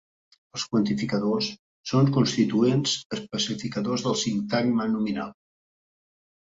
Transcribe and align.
Els 0.57 0.63
quantificadors 0.69 1.49
són 1.91 2.09
constituents 2.17 2.95
especificadors 3.19 4.09
del 4.09 4.19
sintagma 4.25 4.91
nominal. 4.99 5.39